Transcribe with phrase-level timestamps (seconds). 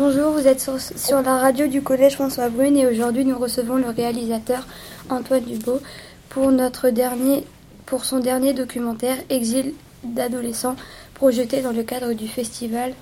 [0.00, 0.60] Bonjour, vous êtes
[0.96, 4.66] sur, la radio du Collège François Brune et aujourd'hui nous recevons le réalisateur
[5.10, 5.78] Antoine Dubo
[6.30, 7.44] pour, notre dernier,
[8.02, 10.74] son dernier documentaire Exil d'adolescents
[11.12, 12.94] projeté dans le cadre du festival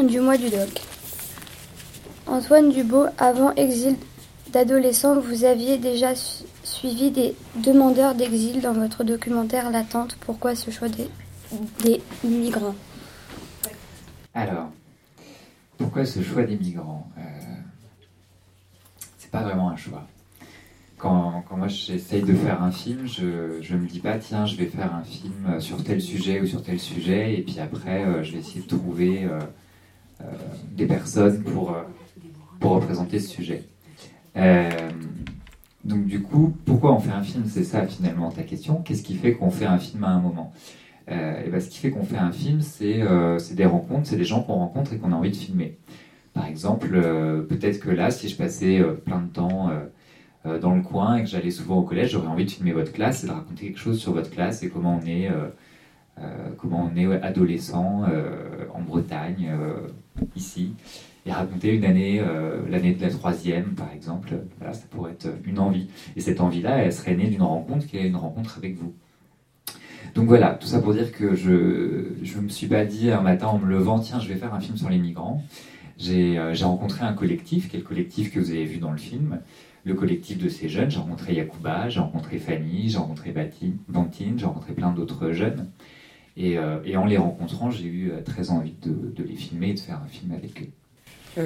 [0.00, 0.70] du mois du doc.
[2.28, 3.96] Antoine Dubo, avant Exil
[4.52, 6.12] d'adolescents, vous aviez déjà
[6.62, 10.16] suivi des demandeurs d'exil dans votre documentaire L'attente.
[10.20, 11.10] Pourquoi ce choix des,
[11.82, 12.76] des migrants?
[14.32, 14.68] Alors,
[15.78, 17.22] pourquoi ce choix des migrants euh,
[19.18, 20.06] C'est pas vraiment un choix.
[20.96, 24.66] Quand, moi j'essaye de faire un film, je ne me dis pas tiens je vais
[24.66, 28.32] faire un film sur tel sujet ou sur tel sujet et puis après euh, je
[28.32, 29.38] vais essayer de trouver euh,
[30.72, 31.76] des personnes pour,
[32.62, 33.64] représenter ce sujet.
[35.84, 37.44] donc du coup, pourquoi on fait un film?
[37.46, 38.76] C'est ça finalement ta question.
[38.76, 40.54] Qu'est-ce qui fait qu'on fait un film à un moment?
[40.54, 44.16] euh, et ben, ce qui fait qu'on fait un film, euh, c'est des rencontres, c'est
[44.16, 45.78] des gens qu'on rencontre et qu'on a envie de filmer.
[46.32, 49.70] Par exemple, euh, peut-être que là, si je passais plein de temps
[50.60, 53.24] dans le coin et que j'allais souvent au collège, j'aurais envie de filmer votre classe
[53.24, 55.30] et de raconter quelque chose sur votre classe et comment on est,
[56.58, 58.04] comment on est adolescent
[58.74, 59.50] en Bretagne,
[60.36, 60.74] ici,
[61.24, 62.22] et raconter une année,
[62.68, 64.34] l'année de la troisième, par exemple.
[64.58, 65.88] Voilà, ça pourrait être une envie.
[66.16, 68.94] Et cette envie-là, elle serait née d'une rencontre qui est une rencontre avec vous.
[70.14, 73.48] Donc voilà, tout ça pour dire que je ne me suis pas dit un matin
[73.48, 75.42] en me levant, tiens, je vais faire un film sur les migrants.
[76.08, 78.98] Euh, j'ai rencontré un collectif, qui est le collectif que vous avez vu dans le
[78.98, 79.40] film,
[79.84, 80.90] le collectif de ces jeunes.
[80.90, 83.34] J'ai rencontré Yacouba, j'ai rencontré Fanny, j'ai rencontré
[83.88, 85.66] Bantine, j'ai rencontré plein d'autres jeunes.
[86.36, 89.70] Et, euh, et, en les rencontrant, j'ai eu euh, très envie de, de, les filmer
[89.70, 91.42] et de faire un film avec eux.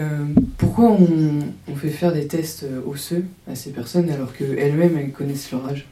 [0.56, 5.52] pourquoi on, on, fait faire des tests osseux à ces personnes alors qu'elles-mêmes elles connaissent
[5.52, 5.86] leur âge?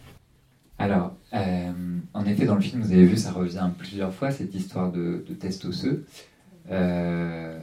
[0.79, 1.73] Alors, euh,
[2.15, 5.23] en effet, dans le film, vous avez vu, ça revient plusieurs fois, cette histoire de,
[5.39, 6.07] tests osseux.
[6.71, 7.59] Euh,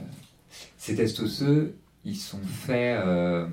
[0.77, 3.47] ces tests osseux, ils sont faits euh,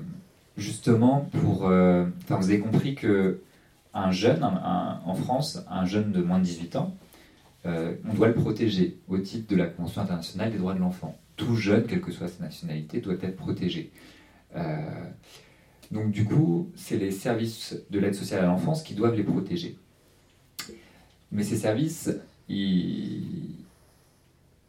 [0.57, 1.63] justement pour...
[1.63, 3.41] Enfin, vous avez compris que
[3.93, 6.95] un jeune, en France, un jeune de moins de 18 ans,
[7.65, 11.17] on doit le protéger au titre de la Convention internationale des droits de l'enfant.
[11.35, 13.91] Tout jeune, quelle que soit sa nationalité, doit être protégé.
[15.91, 19.77] donc du coup, c'est les services de l'aide sociale à l'enfance qui doivent les protéger.
[21.31, 22.09] Mais ces services,
[22.49, 23.55] ils,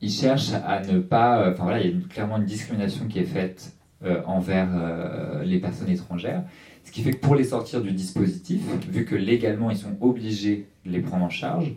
[0.08, 1.50] cherchent à ne pas.
[1.50, 3.74] Enfin voilà, il y a clairement une discrimination qui est faite
[4.04, 6.44] euh, envers euh, les personnes étrangères.
[6.84, 10.66] Ce qui fait que pour les sortir du dispositif, vu que légalement ils sont obligés
[10.84, 11.72] de les prendre en charge,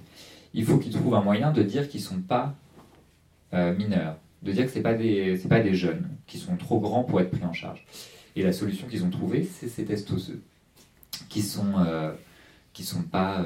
[0.53, 2.55] il faut qu'ils trouvent un moyen de dire qu'ils ne sont pas
[3.53, 7.03] euh, mineurs, de dire que ce pas, des, pas des jeunes, qui sont trop grands
[7.03, 7.85] pour être pris en charge.
[8.35, 10.41] Et la solution qu'ils ont trouvée, c'est ces tests osseux,
[11.29, 11.73] qui sont,
[12.73, 13.45] qui sont pas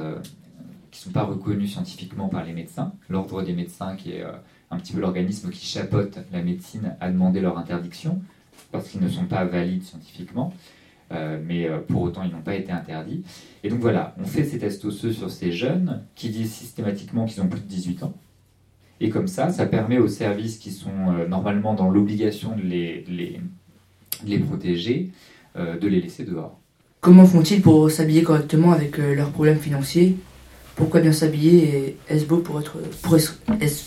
[0.92, 2.94] qui ne sont pas reconnus scientifiquement par les médecins.
[3.10, 4.32] L'ordre des médecins, qui est euh,
[4.72, 8.22] un petit peu l'organisme qui chapeaute la médecine, a demandé leur interdiction
[8.72, 10.54] parce qu'ils ne sont pas valides scientifiquement.
[11.12, 13.24] Euh, mais euh, pour autant ils n'ont pas été interdits.
[13.64, 17.42] Et donc voilà, on fait ces tests osseux sur ces jeunes qui disent systématiquement qu'ils
[17.42, 18.14] ont plus de 18 ans.
[19.00, 23.40] Et comme ça, ça permet aux services qui sont normalement dans l'obligation de les, les,
[24.26, 25.10] les, protéger,
[25.56, 26.60] de les laisser dehors.
[27.00, 30.18] Comment font-ils pour s'habiller correctement avec leurs problèmes financiers?
[30.80, 33.18] Pourquoi bien s'habiller et est-ce beau pour être, pour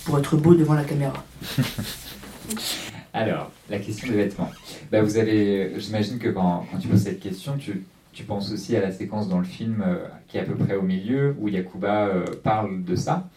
[0.04, 1.24] pour être beau devant la caméra
[3.14, 4.50] Alors, la question des vêtements.
[4.90, 8.80] Bah, vous avez, j'imagine que quand, tu poses cette question, tu, tu, penses aussi à
[8.80, 12.08] la séquence dans le film euh, qui est à peu près au milieu, où Yakuba
[12.08, 13.30] euh, parle de ça.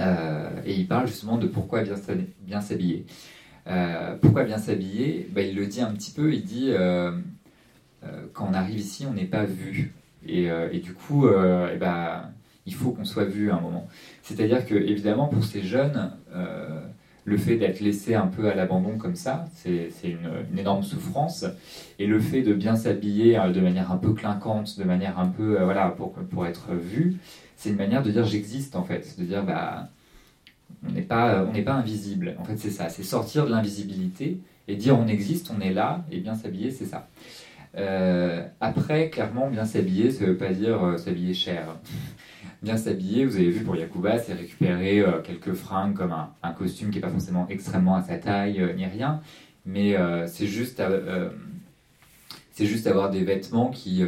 [0.00, 3.06] Euh, et il parle justement de pourquoi bien, s'habiller.
[4.20, 5.28] pourquoi bien s'habiller?
[5.32, 6.72] Bah, Il le dit un petit peu, il dit
[8.32, 9.94] quand on arrive ici, on n'est pas vu.
[10.26, 11.28] Et, et, du coup,
[11.80, 12.30] bah,
[12.66, 13.88] il faut qu'on soit vu à un moment.
[14.22, 16.80] C'est-à-dire que, évidemment, pour ces jeunes, euh,
[17.24, 21.44] le fait d'être laissé un peu à l'abandon comme ça, c'est une, énorme souffrance.
[21.98, 25.28] Et le fait de bien s'habiller euh, de manière un peu clinquante, de manière un
[25.28, 27.16] peu, euh, voilà, pour, pour être vu,
[27.56, 29.88] c'est une manière de dire j'existe en fait, de dire bah
[30.86, 32.36] on n'est pas, on n'est pas invisible.
[32.38, 34.38] En fait, c'est ça, c'est sortir de l'invisibilité
[34.68, 37.08] et dire on existe, on est là, et bien s'habiller, c'est ça.
[38.60, 41.76] Après, clairement, bien s'habiller, ça ne veut pas dire s'habiller cher
[42.62, 43.24] bien s'habiller.
[43.24, 47.02] Vous avez vu pour Yakuba, c'est récupérer euh, quelques fringues comme un, costume qui n'est
[47.02, 49.20] pas forcément extrêmement à sa taille euh, ni rien,
[49.64, 50.82] mais euh, c'est juste,
[52.52, 54.04] c'est juste avoir des vêtements qui,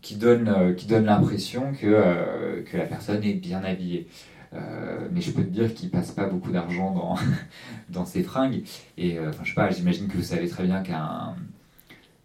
[0.00, 4.06] qui donnent, qui donnent l'impression que, que la personne est bien habillée.
[4.52, 7.16] mais je peux te dire qu'il passe pas beaucoup d'argent dans,
[7.88, 8.62] dans ses fringues.
[8.98, 11.34] Et enfin, je sais pas, j'imagine que vous savez très bien qu'un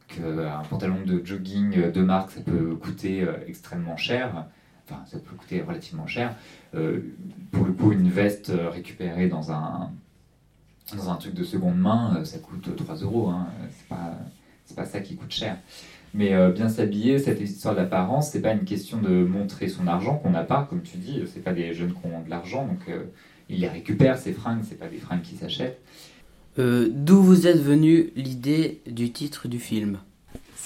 [0.07, 4.47] qu'un pantalon de jogging de marque, ça peut coûter extrêmement cher
[4.89, 6.35] enfin, ça peut coûter relativement cher.
[6.75, 7.01] Euh,
[7.51, 9.91] pour le coup, une veste récupérée dans un,
[10.95, 13.29] dans un truc de seconde main, ça coûte 3 euros.
[13.29, 13.47] Hein.
[13.71, 14.17] C'est pas,
[14.75, 15.57] pas ça qui coûte cher.
[16.13, 20.31] Mais bien s'habiller, cette histoire d'apparence, c'est pas une question de montrer son argent qu'on
[20.31, 21.21] n'a pas, comme tu dis.
[21.31, 22.79] C'est pas des jeunes qui ont de l'argent, donc
[23.49, 24.61] ils les récupèrent ces fringues.
[24.63, 25.79] C'est pas des fringues qui s'achètent.
[26.57, 29.99] D'où vous êtes venu l'idée du titre du film?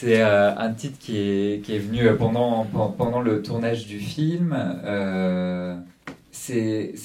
[0.02, 4.00] C'est euh, un titre qui est, qui est venu euh, pendant, pendant le tournage du
[4.00, 4.58] film.
[4.84, 5.78] Euh,
[6.32, 6.96] c'est,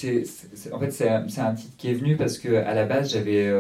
[0.73, 3.53] en fait, c'est un, titre qui est venu parce que à la base, j'avais,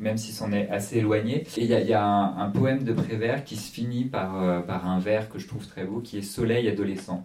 [0.00, 3.44] même si c'en est assez éloigné, il y a, y a un, poème de Prévert
[3.44, 6.66] qui se finit par, par un vers que je trouve très beau, qui est Soleil
[6.68, 7.24] adolescent.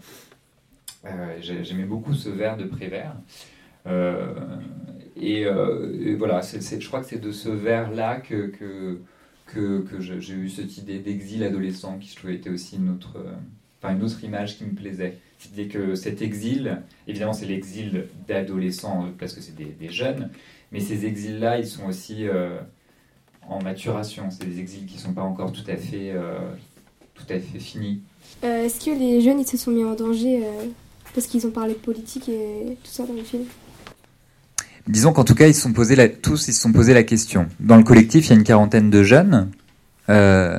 [1.42, 3.16] j'aimais beaucoup ce vers de Prévert.
[5.22, 5.46] Et,
[6.16, 9.00] voilà, je crois que c'est de ce vers-là que, que
[9.54, 13.90] que, j'ai eu cette idée d'exil adolescent qui je trouvais était aussi une autre, euh,
[13.90, 15.18] une autre image qui me plaisait.
[15.38, 20.30] C'était que cet exil, évidemment c'est l'exil d'adolescents euh, parce que c'est des, jeunes,
[20.72, 22.60] mais ces exils-là, ils sont aussi euh,
[23.48, 24.30] en maturation.
[24.30, 26.14] C'est des exils qui ne sont pas encore tout à fait,
[27.16, 28.02] tout à fait finis.
[28.44, 30.44] Est-ce que les jeunes ils se sont mis en danger
[31.16, 33.46] parce qu'ils ont parlé de politique et tout ça dans le film
[34.90, 37.04] Disons qu'en tout cas, ils se sont posé la, tous ils se sont posé la
[37.04, 37.48] question.
[37.60, 39.52] Dans le collectif, il y a une quarantaine de jeunes.
[40.10, 40.58] Euh,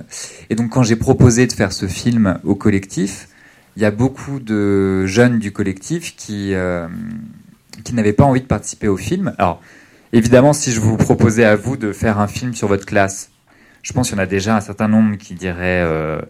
[0.50, 3.29] et donc, quand j'ai proposé de faire ce film au collectif,
[3.75, 6.87] il y a beaucoup de jeunes du collectif qui, euh,
[7.82, 9.35] qui n'avaient pas envie de participer au film.
[9.37, 9.61] Alors,
[10.12, 13.31] évidemment, si je vous proposais à vous de faire un film sur votre classe,
[13.83, 16.21] je pense qu'il y en a déjà un certain nombre qui diraient euh,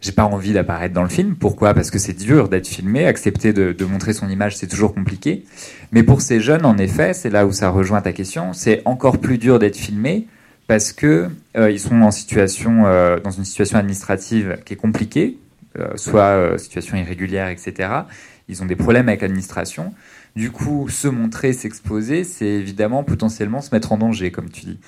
[0.00, 1.36] j'ai pas envie d'apparaître dans le film.
[1.36, 1.74] Pourquoi?
[1.74, 3.06] Parce que c'est dur d'être filmé.
[3.06, 5.44] Accepter de, montrer son image, c'est toujours compliqué.
[5.92, 8.52] Mais pour ces jeunes, en effet, c'est là où ça rejoint ta question.
[8.52, 10.26] C'est encore plus dur d'être filmé
[10.66, 15.38] parce que euh, ils sont en situation, euh, dans une situation administrative qui est compliquée,
[15.78, 17.90] euh, soit situation irrégulière, etc.
[18.48, 19.92] Ils ont des problèmes avec l'administration.
[20.34, 24.78] Du coup, se montrer, s'exposer, c'est évidemment potentiellement se mettre en danger, comme tu dis.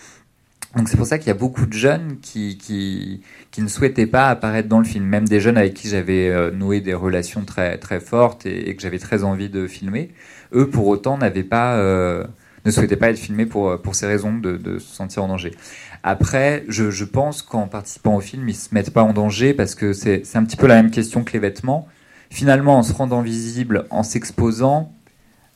[0.76, 4.06] Donc c'est pour ça qu'il y a beaucoup de jeunes qui, qui, qui, ne souhaitaient
[4.06, 7.44] pas apparaître dans le film, même des jeunes avec qui j'avais euh, noué des relations
[7.44, 10.12] très, très fortes et, que j'avais très envie de filmer.
[10.52, 12.22] Eux, pour autant, n'avaient pas, euh,
[12.66, 15.54] ne souhaitaient pas être filmés pour, pour ces raisons de, de se sentir en danger.
[16.02, 19.74] Après, je, je pense qu'en participant au film, ils se mettent pas en danger parce
[19.74, 21.88] que c'est un petit peu la même question que les vêtements.
[22.30, 24.92] Finalement, en se rendant visible, en s'exposant,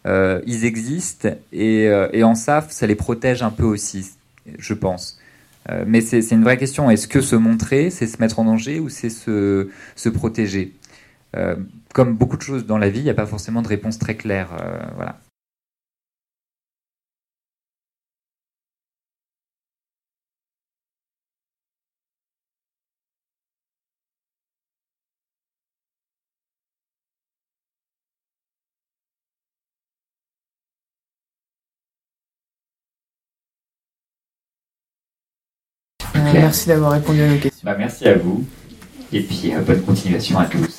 [0.06, 4.10] euh, ils existent et, euh, et en ça, ça les protège un peu aussi
[4.58, 5.18] je pense.
[5.70, 6.90] Euh, mais c'est une vraie question.
[6.90, 10.74] Est-ce que se montrer, c'est se mettre en danger ou c'est se, se, protéger?
[11.36, 11.56] Euh,
[11.94, 14.16] Comme beaucoup de choses dans la vie, il n'y a pas forcément de réponse très
[14.16, 14.50] claire.
[14.60, 14.80] Euh,
[36.32, 37.60] Merci d'avoir répondu à nos questions.
[37.64, 38.44] Bah, merci à vous.
[39.12, 40.78] Et puis, euh, bonne continuation à tous.